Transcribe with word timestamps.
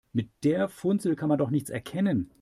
Mit 0.13 0.31
der 0.43 0.67
Funzel 0.67 1.15
kann 1.15 1.29
man 1.29 1.37
doch 1.37 1.51
nichts 1.51 1.69
erkennen. 1.69 2.31